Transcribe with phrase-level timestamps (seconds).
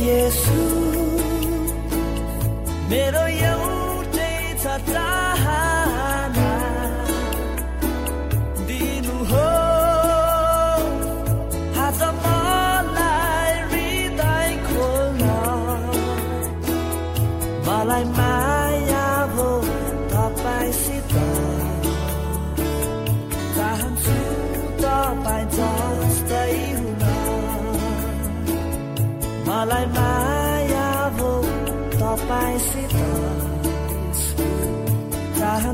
[0.00, 0.81] मलाई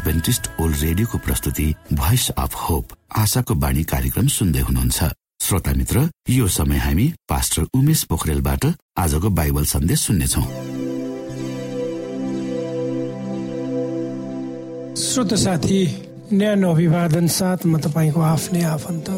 [0.04, 5.04] Adventist world रेडियोको प्रस्तुति भोइस अफ होप आशाको बाणी कार्यक्रम सुन्दै हुनुहुन्छ।
[5.40, 8.66] श्रोता मित्र यो समय हामी पास्टर उमेश पोखरेलबाट
[9.00, 10.42] आजको बाइबल सन्देश सुन्नेछौ।
[15.04, 15.80] श्रोत साथी
[16.32, 19.08] न्यानो अभिवादन साथ म तपाईँको आफ्नै आफन्त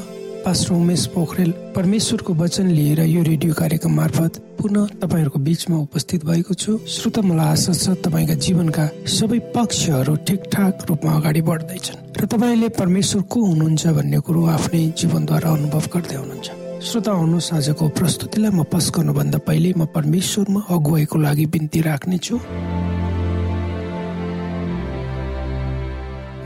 [0.46, 6.54] पास्टर उमेश पोखरेल परमेश्वरको वचन लिएर यो रेडियो कार्यक्रम मार्फत पुनः तपाईँहरूको बीचमा उपस्थित भएको
[6.54, 12.68] छु। श्रोता मलाई आशा छ तपाईँका जीवनका सबै पक्षहरू ठिकठाक रूपमा अगाडि बढ्दैछन् र तपाईँले
[12.78, 16.48] परमेश्वर को हुनुहुन्छ भन्ने कुरो आफ्नै जीवनद्वारा अनुभव गर्दै हुनुहुन्छ।
[16.78, 22.34] श्रोता आउनुहोस् आजको प्रस्तुतिलाई म पस गर्नुभन्दा पहिले म परमेश्वरमा अगुवाईको लागि बिन्ती राख्नेछु।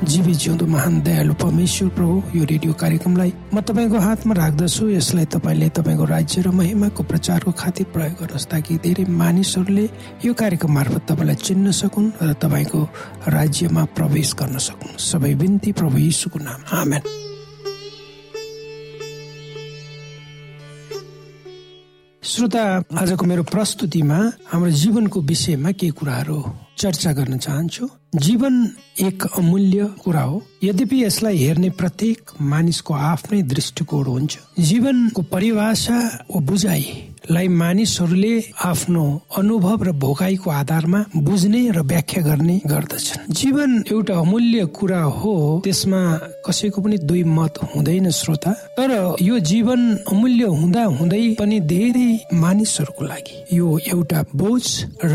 [0.01, 5.69] जीवी जिउँदो महान दयालु परमेश्वर प्रभु यो रेडियो कार्यक्रमलाई म तपाईँको हातमा राख्दछु। यसलाई तपाईँले
[5.77, 9.87] तपाईँको राज्य र महिमाको प्रचारको खातिर प्रयोग गर्नुहोस् ताकि धेरै मानिसहरूले
[10.25, 12.81] यो कार्यक्रम मार्फत तपाईँलाई चिन्न सकुन् र तपाईँको
[13.29, 17.03] राज्यमा प्रवेश गर्न सकुन्। सबै बिन्ती प्रभु यीशुको नाम। आमेन।
[22.23, 22.65] श्रोता
[22.97, 24.19] आजको मेरो प्रस्तुतिमा
[24.49, 26.39] हाम्रो जीवनको विषयमा केही कुराहरू
[26.81, 34.05] चर्चा गर्न चाहन्छु। जीवन एक अमूल्य कुरा हो। यद्यपि यसलाई हेर्ने प्रत्येक मानिसको आफ्नै दृष्टिकोण
[34.05, 36.41] हुन्छ। जीवनको परिभाषा वा
[37.21, 38.35] बुझाइलाई मानिसहरूले
[38.65, 39.05] आफ्नो
[39.37, 46.01] अनुभव र भोगाईको आधारमा बुझ्ने र व्याख्या गर्ने गर्दछन्। जीवन एउटा अमूल्य कुरा हो त्यसमा
[46.47, 49.81] कसैको पनि दुई मत हुँदैन श्रोता। तर यो जीवन
[50.11, 54.65] अमूल्य हुँदा हुँदै पनि धेरै मानिसहरूको लागि यो एउटा बोझ
[55.05, 55.15] र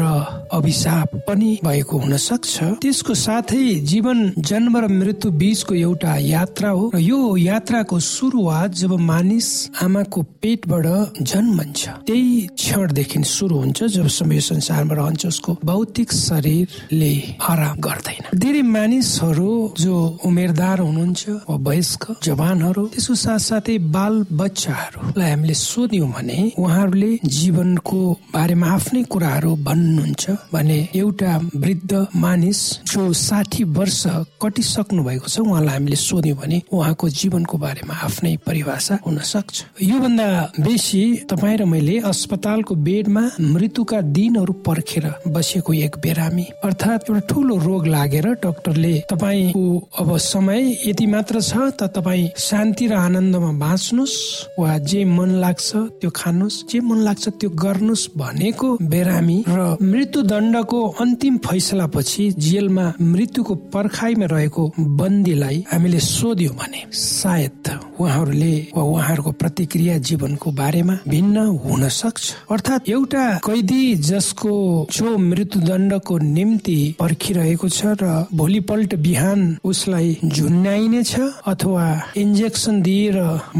[0.54, 6.92] अभिशाप पनि भएको हुन सक्छ। त्यसको साथै जीवन जन्म र मृत्यु बीचको एउटा यात्रा हो
[6.96, 9.50] र यो यात्राको सुरुवात जब मानिस
[9.82, 10.86] आमाको पेटबाट
[11.22, 17.12] जन्मन्छ। त्यही क्षणदेखि सुरु हुन्छ जबसम्म यो संसारमा रहन्छ उसको भौतिक शरीरले
[17.50, 19.50] आराम गर्दैन। धेरै मानिसहरू
[19.80, 28.00] जो उमेरदार हुनुहुन्छ वा वयस्क जवानहरू त्यसको साथसाथै बाल बच्चाहरूलाई हामीले सोध्यौँ भने उहाँहरूले जीवनको
[28.36, 30.24] बारेमा आफ्नै कुराहरू भन्नुहुन्छ
[30.54, 31.32] भने एउटा
[31.66, 32.60] वृद्ध मानिस
[32.92, 34.02] जो साठी वर्ष
[34.44, 40.28] कटिसक्नु भएको छ उहाँलाई हामीले सोध्यौँ भने उहाँको जीवनको बारेमा आफ्नै परिभाषा हुन सक्छ। योभन्दा
[40.62, 47.56] बेसी तपाईँ र मैले अस्पतालको बेडमा मृत्युका दिनहरू पर्खेर बसेको एक बिरामी अर्थात् एउटा ठुलो
[47.60, 49.64] रोग लागेर डाक्टरले तपाईँको
[50.00, 54.18] अब समय यति मात्र छ त तपाईँ शान्ति र आनन्दमा बाँच्नुहोस्
[54.60, 60.22] वा जे मन लाग्छ त्यो खानुहोस् जे मन लाग्छ त्यो गर्नुहोस् भनेको बिरामी र मृत्यु
[60.26, 64.64] दण्डको अन्तिम फैसला पछि जेलमा मृत्युको पर्खाइमा रहेको
[65.00, 72.90] बन्दीलाई हामीले सोध्यौँ भने सायद उहाँहरूले वा उहाँहरूको प्रतिक्रिया जीवनको बारेमा भिन्न हुन सक्छ। अर्थात्
[72.90, 74.52] एउटा कैदी जसको
[74.96, 81.86] जो मृत्युदण्डको निम्ति पर्खिरहेको छ र भोलिपल्ट बिहान उसलाई झुन्याइनेछ अथवा
[82.18, 83.18] इन्जेक्सन दिएर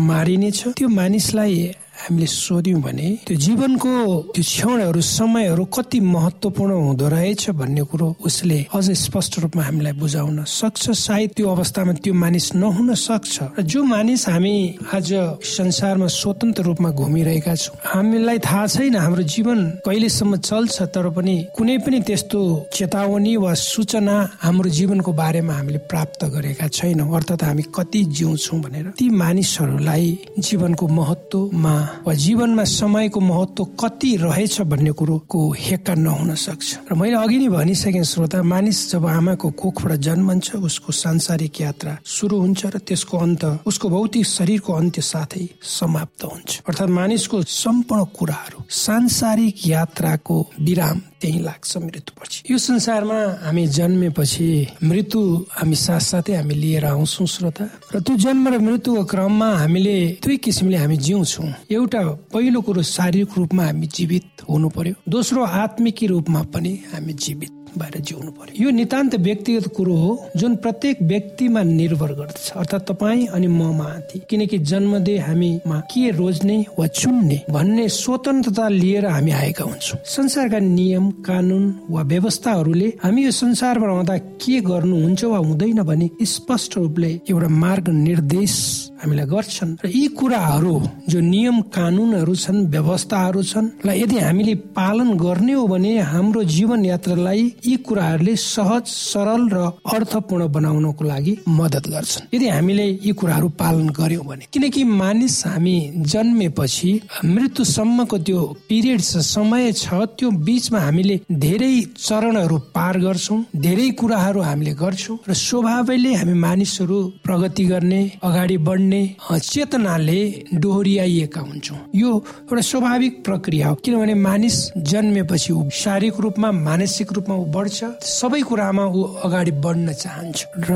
[0.10, 1.60] मारिनेछ त्यो मानिसलाई
[1.96, 3.92] हामीले सोध्यौँ भने त्यो जीवनको
[4.36, 10.44] त्यो क्षणहरू समयहरू कति महत्वपूर्ण हुँदो रहेछ भन्ने कुरो उसले अझ स्पष्ट रूपमा हामीलाई बुझाउन
[10.44, 14.56] सक्छ। सायद त्यो अवस्थामा त्यो मानिस नहुन सक्छ। र जो मानिस हामी
[14.94, 15.10] आज
[15.44, 21.78] संसारमा स्वतन्त्र रूपमा घुमिरहेका छौँ हामीलाई थाहा छैन हाम्रो जीवन कहिलेसम्म चल्छ तर पनि कुनै
[21.86, 22.42] पनि त्यस्तो
[22.74, 28.88] चेतावनी वा सूचना हाम्रो जीवनको बारेमा हामीले प्राप्त गरेका छैनौँ। अर्थात् हामी कति जिउँछौँ भनेर
[29.00, 30.08] ती मानिसहरूलाई
[30.40, 31.76] जीवनको महत्वमा
[32.06, 37.48] वा जीवनमा समयको महत्व कति रहेछ भन्ने कुरोको हेक्का नहुन सक्छ। र मैले अघि नै
[37.50, 43.44] भनिसकेँ श्रोता मानिस जब आमाको कोखबाट जन्मन्छ उसको सांसारिक यात्रा सुरु हुन्छ र त्यसको अन्त
[43.66, 51.40] उसको भौतिक शरीरको अन्त्य साथै समाप्त हुन्छ। अर्थात् मानिसको सम्पूर्ण कुराहरू सांसारिक यात्राको विराम त्यही
[51.42, 54.48] लाग्छ मृत्युपछि। यो संसारमा हामी जन्मेपछि
[54.84, 55.22] मृत्यु
[55.58, 60.78] हामी साथसाथै हामी लिएर आउँछौँ श्रोता। र त्यो जन्म र मृत्युको क्रममा हामीले दुई किसिमले
[60.78, 66.74] हामी जिउँछौँ। एउटा पहिलो कुरो शारीरिक रूपमा हामी जीवित हुनु पर्यो। दोस्रो आत्मिकी रूपमा पनि
[66.94, 72.52] हामी जीवित। भएर जिउनु पर्यो। यो नितान्त व्यक्तिगत कुरो हो जुन प्रत्येक व्यक्तिमा निर्भर गर्दछ।
[72.56, 79.06] अर्थात् तपाईँ अनि म माथि। किनकि जन्मदे हामीमा के रोज्ने वा चुन्ने भन्ने स्वतन्त्रता लिएर
[79.06, 85.38] हामी आएका हुन्छौँ। संसारका नियम कानुन वा व्यवस्थाहरूले हामी यो संसारमा रहँदा के गर्नुहुन्छ वा
[85.38, 88.54] हुँदैन भने स्पष्ट रूपले एउटा मार्ग निर्देश
[89.02, 90.76] हामीलाई गर्छन्। र यी कुराहरू
[91.10, 96.86] जो नियम कानुनहरू छन् व्यवस्थाहरू छन् र यदि हामीले पालन गर्ने हो भने हाम्रो जीवन
[96.86, 99.58] यात्रालाई यी कुराहरूले सहज सरल र
[99.94, 105.78] अर्थपूर्ण बनाउनको लागि मद्दत गर्छन्। यदि हामीले यी कुराहरू पालन गर्यौं भने किनकि मानिस हामी
[106.14, 106.92] जन्मेपछि
[107.26, 114.74] मृत्युसम्मको त्यो पिरियड समय छ त्यो बिचमा हामीले धेरै चरणहरू पार गर्छौँ धेरै कुराहरू हामीले
[114.84, 120.22] गर्छौँ र स्वभावैले हामी मानिसहरू प्रगति गर्ने अगाडि बढ्ने चेतनाले
[120.54, 127.36] डोहोरियाइएका हुन्छौँ। यो एउटा स्वाभाविक प्रक्रिया हो। किनभने मानिस जन्मेपछि ऊ शारीरिक रूपमा मानसिक रूपमा
[127.36, 130.72] ऊ बढ्छ सबै कुरामा ऊ अगाडि बढ्न चाहन्छ। र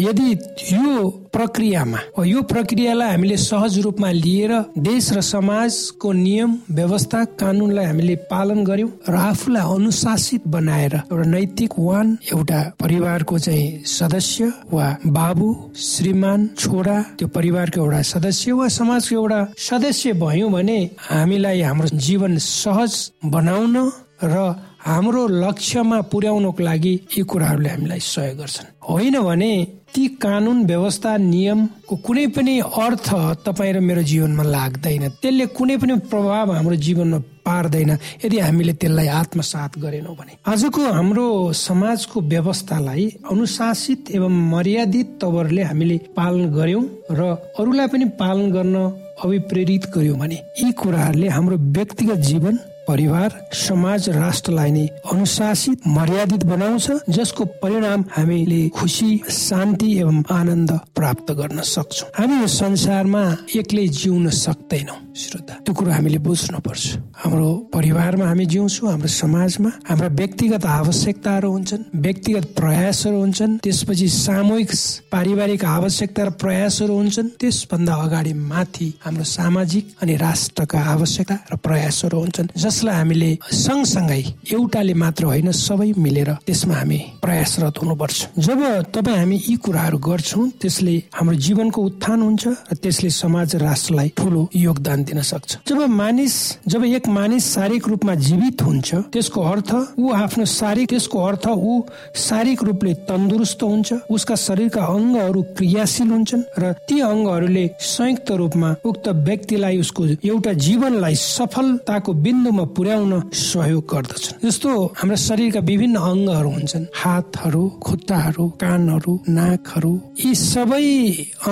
[0.00, 0.28] यदि
[0.72, 8.16] यो प्रक्रियामा। यो प्रक्रियालाई हामीले सहज रूपमा लिएर देश र समाजको नियम व्यवस्था कानुनलाई हामीले
[8.30, 16.48] पालन गर्यौं र आफूलाई अनुशासित बनाएर एउटा नैतिकवान एउटा परिवारको चाहिँ सदस्य वा बाबु श्रीमान
[16.58, 22.94] छोरा त्यो परिवारको एउटा सदस्य वा समाजको एउटा सदस्य भयौँ भने हामीलाई हाम्रो जीवन सहज
[23.24, 23.76] बनाउन
[24.24, 24.36] र
[24.78, 29.52] हाम्रो लक्ष्यमा पुर्याउनको लागि यी कुराहरूले हामीलाई सहयोग गर्छन्। होइन भने
[29.94, 33.08] ती कानुन व्यवस्था नियमको कुनै पनि अर्थ
[33.46, 37.90] तपाईँ र मेरो जीवनमा लाग्दैन। त्यसले कुनै पनि प्रभाव हाम्रो जीवनमा पार्दैन।
[38.24, 45.96] यदि हामीले त्यसलाई आत्मसात गरेनौँ भने। आजको हाम्रो समाजको व्यवस्थालाई अनुशासित एवं मर्यादित तवरले हामीले
[46.16, 47.20] पालन गर्यौं र
[47.58, 48.76] अरूलाई पनि पालन गर्न
[49.24, 56.86] अभिप्रेरित गर्यौं भने यी कुराहरूले हाम्रो व्यक्तिगत जीवन परिवार समाज राष्ट्रलाई नै अनुशासित मर्यादित बनाउँछ
[57.10, 63.24] जसको परिणाम हामीले खुसी शान्ति एवं आनन्द प्राप्त गर्न सक्छौँ। हामी यो संसारमा
[63.56, 66.84] एक्लै जिउन सक्दैनौँ। श्रोता त्यो कुरो हामीले बुझ्नु पर्छ
[67.22, 74.70] हाम्रो परिवारमा हामी जिउँछौँ हाम्रो समाजमा हाम्रा व्यक्तिगत आवश्यकताहरू हुन्छन् व्यक्तिगत प्रयासहरू हुन्छन् त्यसपछि सामूहिक
[75.12, 82.18] पारिवारिक आवश्यकता र प्रयासहरू हुन्छन् त्यसभन्दा अगाडि माथि हाम्रो सामाजिक अनि राष्ट्रका आवश्यकता र प्रयासहरू
[82.18, 84.22] हुन्छन्। जसलाई हामीले सँगसँगै
[84.54, 88.60] एउटाले मात्र होइन सबै मिलेर त्यसमा हामी प्रयासरत हुनुपर्छ। जब
[88.94, 94.42] तपाईँ हामी यी कुराहरू गर्छौँ त्यसले हाम्रो जीवनको उत्थान हुन्छ र त्यसले समाज राष्ट्रलाई ठुलो
[94.54, 96.34] योगदान दिन सक्छ। जब मानिस
[96.68, 101.72] जब एक मानिस शारीरिक रूपमा जीवित हुन्छ त्यसको अर्थ ऊ आफ्नो शारीरिक त्यसको अर्थ ऊ
[102.14, 109.08] शारीरिक रूपले तन्दुरुस्त हुन्छ उसका शरीरका अङ्गहरू क्रियाशील हुन्छन् र ती अङ्गहरूले संयुक्त रूपमा उक्त
[109.26, 116.84] व्यक्तिलाई उसको एउटा जीवनलाई सफलताको बिन्दुमा पुर्याउन सहयोग गर्दछन्। जस्तो हाम्रा शरीरका विभिन्न अङ्गहरू हुन्छन्।
[117.00, 119.92] हातहरू खुट्टाहरू कानहरू नाकहरू
[120.24, 120.86] यी सबै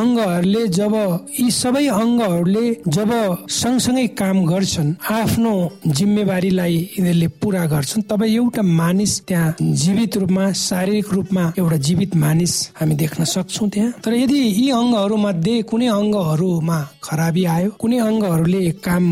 [0.01, 0.95] अङ्गहरूले जब
[1.41, 3.11] यी सबै अङ्गहरूले जब
[3.61, 5.53] सँगसँगै काम गर्छन् आफ्नो
[5.97, 12.55] जिम्मेवारीलाई यिनीहरूले पुरा गर्छन् तब एउटा मानिस त्यहाँ जीवित रूपमा शारीरिक रूपमा एउटा जीवित मानिस
[12.81, 18.63] हामी देख्न सक्छौँ त्यहाँ। तर यदि यी अङ्गहरू मध्ये कुनै अङ्गहरूमा खराबी आयो कुनै अङ्गहरूले
[18.87, 19.05] काम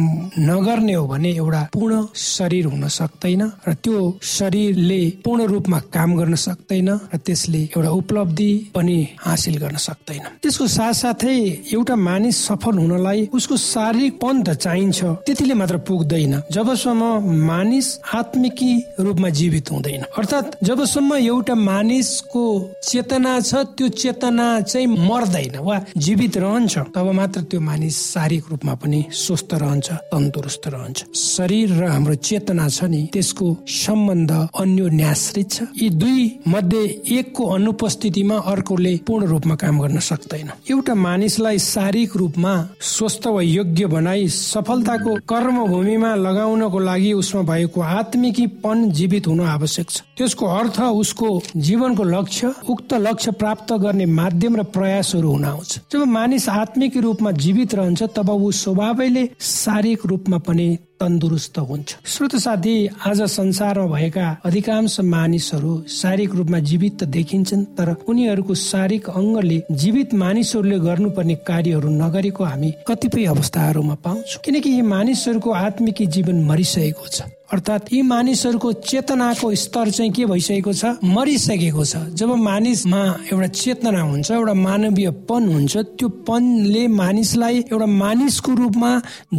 [0.50, 6.34] नगर्ने हो भने एउटा पूर्ण शरीर हुन सक्दैन र त्यो शरीरले पूर्ण रूपमा काम गर्न
[6.34, 11.36] सक्दैन र त्यसले एउटा उपलब्धि पनि हासिल गर्न सक्दैन। त्यसको साथसाथै
[11.74, 17.02] एउटा मानिस सफल हुनलाई उसको शारीरिक पन त चाहिन्छ। त्यतिले मात्र पुग्दैन। जबसम्म
[17.50, 22.44] मानिस आत्मिकी रूपमा जीवित हुँदैन। अर्थात् जबसम्म एउटा मानिसको
[22.82, 28.74] चेतना छ त्यो चेतना चाहिँ मर्दैन वा जीवित रहन्छ तब मात्र त्यो मानिस शारीरिक रूपमा
[28.82, 35.88] पनि स्वस्थ रहन्छ तन्दुरुस्त रहन्छ। शरीर हाम्रो चेतना छ नि त्यसको सम्बन्ध अन्योन्याश्रित छ। यी
[35.90, 36.82] दुई मध्ये
[37.18, 43.86] एकको अनुपस्थितिमा अर्कोले पूर्ण रूपमा काम गर्न सक्दैन। एउटा मानिसलाई शारीरिक रूपमा स्वस्थ वा योग्य
[43.86, 51.28] बनाई सफलताको कर्मभूमिमा लगाउनको लागि उसमा भएको आत्मिकीपन जीवित हुनु आवश्यक छ। त्यसको अर्थ उसको
[51.56, 57.30] जीवनको लक्ष्य उक्त लक्ष्य प्राप्त गर्ने माध्यम र प्रयासहरू हुन आउँछ। जब मानिस आत्मिक रूपमा
[57.44, 60.66] जीवित रहन्छ तब ऊ स्वभावैले शारीरिक रूपमा पनि
[61.00, 62.74] तन्दुरुस्त हुन्छ। श्रोत साथी
[63.06, 70.14] आज संसारमा भएका अधिकांश मानिसहरू शारीरिक रूपमा जीवित त देखिन्छन् तर उनीहरूको शारीरिक अङ्गले जीवित
[70.14, 77.22] मानिसहरूले गर्नुपर्ने कार्यहरू नगरेको हामी कतिपय अवस्थाहरूमा पाउँछौँ। किनकि यी मानिसहरूको आत्मिकी जीवन मरिसकेको छ।
[77.54, 80.84] अर्थात् यी मानिसहरूको चेतनाको स्तर चाहिँ के भइसकेको छ?
[81.06, 87.86] मरिसकेको छ। जब मानिसमा एउटा चेतना हुन्छ एउटा मानवीय पन हुन्छ त्यो पनले मानिसलाई एउटा
[87.86, 88.90] मानिसको रूपमा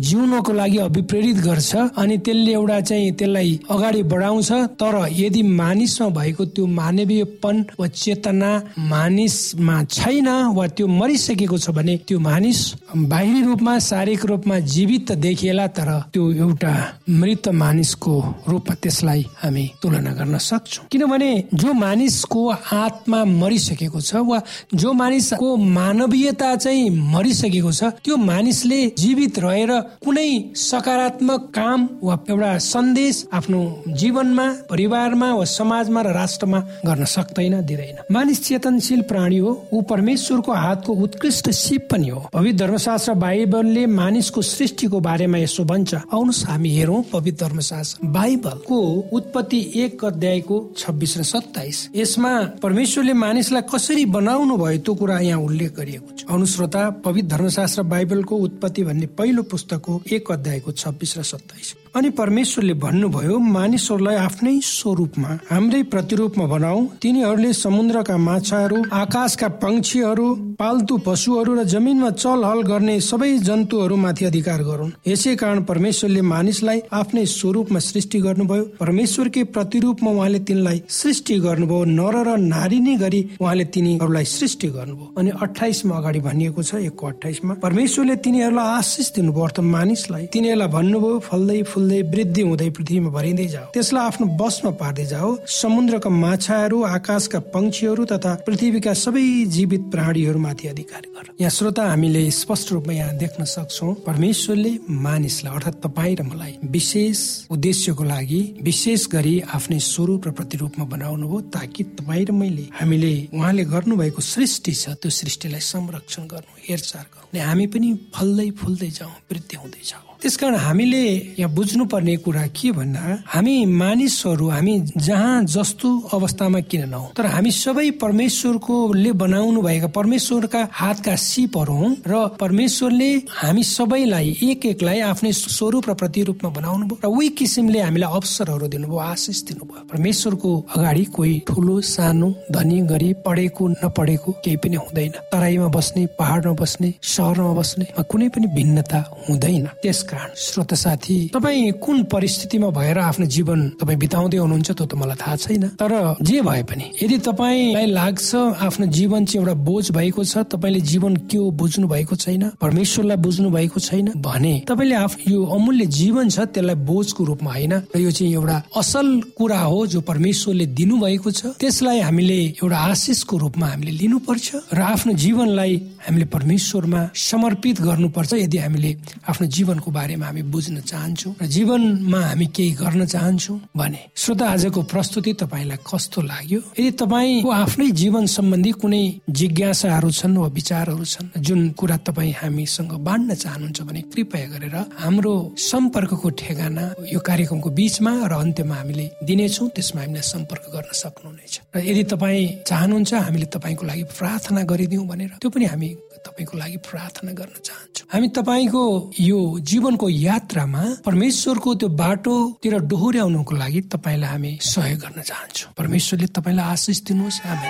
[0.08, 6.46] जिउनको लागि अभिप्रेरित गर्छ अनि त्यसले एउटा चाहिँ त्यसलाई अगाडि बढाउँछ। तर यदि मानिसमा भएको
[6.56, 8.52] त्यो मानवीय पन वा चेतना
[8.94, 12.60] मानिसमा छैन वा त्यो मरिसकेको छ भने त्यो मानिस
[12.96, 16.74] बाहिरी रूपमा शारीरिक रूपमा जीवित देखिएला तर त्यो एउटा
[17.10, 22.42] मृत मानिसको मानिसको रूपमा त्यसलाई हामी तुलना गर्न सक्छौँ। किनभने जो मानिसको
[22.74, 24.42] आत्मा मरिसकेको छ वा
[24.74, 29.72] जो मानिसको मानवीयता चाहिँ मरिसकेको छ त्यो मानिसले जीवित रहेर
[30.06, 37.62] कुनै सकारात्मक काम वा एउटा सन्देश आफ्नो जीवनमा परिवारमा वा समाजमा र राष्ट्रमा गर्न सक्दैन
[37.66, 43.86] दिँदैन। मानिस चेतनशील प्राणी हो ऊ परमेश्वरको हातको उत्कृष्ट सिप पनि हो। पवित्र धर्मशास्त्र बाइबलले
[43.86, 48.78] मानिसको सृष्टिको बारेमा यसो भन्छ। आउनुहोस् हामी हेरौँ पवित्र धर्मशास्त्र। बाइबलको
[49.14, 52.32] उत्पत्ति एक अध्यायको छब्बिस र सत्ताइस। यसमा
[52.64, 57.84] परमेश्वरले मानिसलाई कसरी बनाउनु भयो त्यो कुरा यहाँ उल्लेख गरिएको छ। अनु श्रोता पवित्र धर्मशास्त्र
[57.84, 64.54] बाइबलको उत्पत्ति भन्ने पहिलो पुस्तकको एक अध्यायको छब्बिस र सत्ताइस। अनि परमेश्वरले भन्नुभयो मानिसहरूलाई आफ्नै
[64.70, 70.26] स्वरूपमा हाम्रै प्रतिरूपमा बनाऊ। तिनीहरूले समुद्रका माछाहरू आकाशका पंक्षीहरू
[70.60, 76.80] पाल्तु पशुहरू र जमिनमा चलहल गर्ने सबै जन्तुहरू माथि अधिकार गरून्। यसै कारण परमेश्वरले मानिसलाई
[76.92, 83.22] आफ्नै स्वरूपमा सृष्टि गर्नुभयो। परमेश्वरकै प्रतिरूपमा उहाँले तिनलाई सृष्टि गर्नुभयो। नर र नारी नै गरी
[83.40, 89.44] उहाँले तिनीहरूलाई सृष्टि गर्नुभयो। अनि अठाइसमा अगाडि भनिएको छ एकको अठाइसमा परमेश्वरले तिनीहरूलाई आशिष दिनुभयो।
[89.48, 94.72] अर्थ मानिसलाई तिनीहरूलाई भन्नुभयो फल्दै फुल फुल्दै वृद्धि हुँदै पृथ्वीमा भरिँदै जाओ। त्यसलाई आफ्नो बसमा
[94.82, 99.26] पार्दै जाओ। समुद्रका माछाहरू आकाशका पंक्षीहरू तथा पृथ्वीका सबै
[99.56, 104.72] जीवित प्राणीहरूमाथि अधिकार गर। यहाँ श्रोता हामीले स्पष्ट रूपमा यहाँ देख्न सक्छौ परमेश्वरले
[105.06, 107.20] मानिसलाई अर्थात् तपाईँ र मलाई विशेष
[107.54, 113.14] उद्देश्यको लागि विशेष गरी आफ्नै स्वरूप र प्रतिरूपमा बनाउनु हो ताकि तपाईँ र मैले हामीले
[113.30, 119.16] उहाँले गर्नुभएको सृष्टि छ त्यो सृष्टिलाई संरक्षण गर्नु हेरचाह गर्नु हामी पनि फल्दै फुल्दै जाउँ
[119.30, 121.06] वृद्धि हुँदै जाउँ। त्यसकारण हामीले
[121.38, 127.12] यहाँ बुझ्नुपर्ने कुरा के भन्दा हामी मानिसहरू हामी जहाँ जस्तो अवस्थामा किन नहौँ?
[127.14, 134.66] तर हामी सबै परमेश्वरकोले बनाउनु भएका परमेश्वरका हातका सिपहरू हौ र परमेश्वरले हामी सबैलाई एक
[134.66, 139.86] एकलाई आफ्नै स्वरूप र प्रतिरूपमा बनाउनु भयो र उही किसिमले हामीलाई अवसरहरू दिनुभयो आशिष दिनुभयो।
[139.94, 146.54] परमेश्वरको अगाडि कोही ठुलो सानो धनी गरिब पढेको नपढेको केही पनि हुँदैन। तराईमा बस्ने पहाडमा
[146.58, 152.98] बस्ने सहरमा बस्ने कुनै पनि भिन्नता हुँदैन। त्यसका कारण श्रोत साथी तपाईँ कुन परिस्थितिमा भएर
[153.00, 155.92] आफ्नो जीवन तपाईँ बिताउँदै हुनुहुन्छ त्यो त मलाई थाहा छैन। तर
[156.24, 161.16] जे भए पनि यदि तपाईँलाई लाग्छ आफ्नो जीवन चाहिँ एउटा बोझ भएको छ तपाईँले जीवन
[161.28, 166.48] के बुझ्नु भएको छैन परमेश्वरलाई बुझ्नु भएको छैन भने तपाईँले आफ्नो यो अमूल्य जीवन छ
[166.48, 171.46] त्यसलाई बोझको रूपमा होइन। र यो चाहिँ एउटा असल कुरा हो जो परमेश्वरले दिनुभएको छ।
[171.60, 175.74] त्यसलाई हामीले एउटा आशिषको रूपमा हामीले लिनुपर्छ र आफ्नो जीवनलाई
[176.08, 178.92] हामीले परमेश्वरमा समर्पित गर्नुपर्छ यदि हामीले
[179.28, 184.82] आफ्नो जीवनको बारेमा हामी बुझ्न चाहन्छौँ र जीवनमा हामी केही गर्न चाहन्छौँ भने श्रोता आजको
[184.94, 186.60] प्रस्तुति तपाईँलाई कस्तो लाग्यो?
[186.80, 189.04] यदि तपाईँको आफ्नै जीवन सम्बन्धी कुनै
[189.40, 195.34] जिज्ञासाहरू छन् वा विचारहरू छन् जुन कुरा तपाईँ हामीसँग बाँड्न चाहनुहुन्छ भने कृपया गरेर हाम्रो
[195.70, 201.80] सम्पर्कको ठेगाना यो कार्यक्रमको बिचमा र अन्त्यमा हामीले दिनेछौँ त्यसमा हामीलाई सम्पर्क गर्न सक्नुहुनेछ। र
[201.90, 205.90] यदि तपाईँ चाहनुहुन्छ हामीले तपाईँको लागि प्रार्थना गरिदिउँ भनेर त्यो पनि हामी
[206.26, 208.84] तपाईँको लागि प्रार्थना गर्न चाहन्छौँ। हामी तपाईँको
[209.20, 209.40] यो
[209.86, 217.00] जीवनको यात्रामा परमेश्वरको त्यो बाटोतिर डोहोऱ्याउनुको लागि तपाईँलाई हामी सहयोग गर्न चाहन्छौँ। परमेश्वरले तपाईँलाई आशिष
[217.06, 217.70] दिनुहोस्। हामी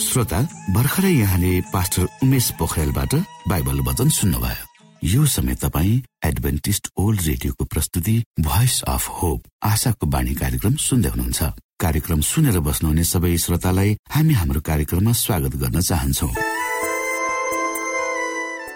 [0.00, 0.40] श्रोता
[0.72, 3.12] भर्खरै यहाँले पास्टर उमेश पोखरेलबाट
[3.48, 4.64] बाइबल वचन सुन्नुभयो।
[5.12, 11.40] यो समय तपाईँ एडभेन्टिस्ट ओल्ड रेडियोको प्रस्तुति भोइस अफ होप आशाको बाणी कार्यक्रम सुन्दै हुनुहुन्छ।
[11.84, 16.28] कार्यक्रम सुनेर बस्नुहुने सबै श्रोतालाई हामी हाम्रो कार्यक्रममा स्वागत गर्न चाहन्छौ।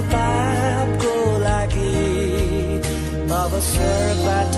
[0.00, 2.80] हाम्रो पापको लागि
[3.30, 4.56] तब स्वर्गबाट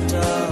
[0.00, 0.45] matter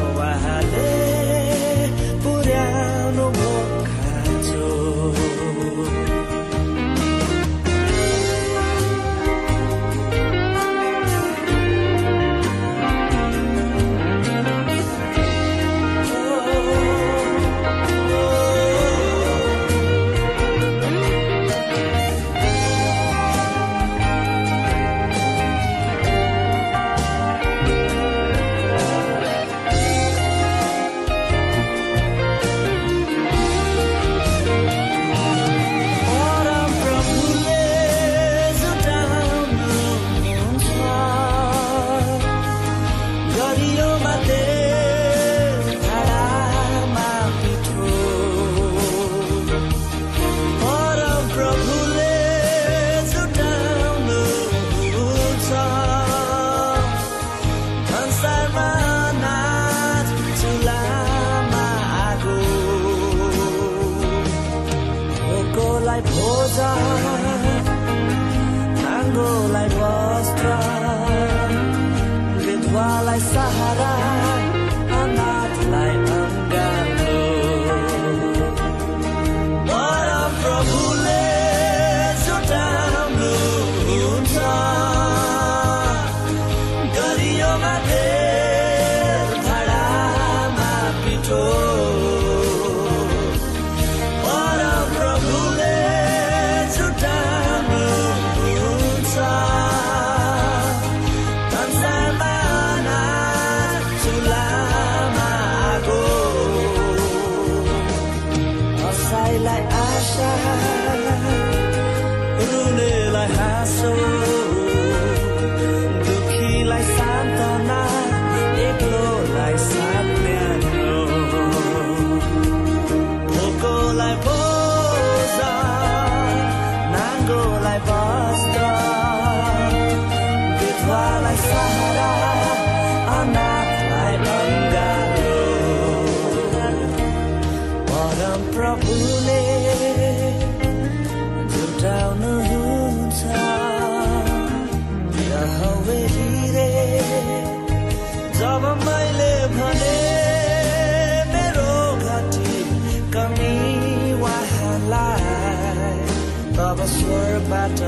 [157.04, 157.80] तब स्वरबाट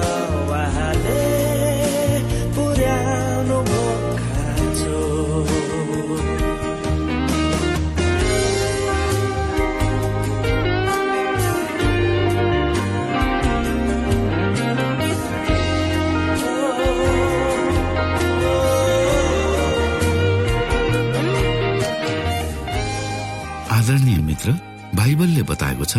[0.50, 1.20] उहाँले
[2.57, 3.59] पुर्याउनु
[23.76, 24.52] आदरणीय मित्र
[24.98, 25.98] बाइबलले बताएको छ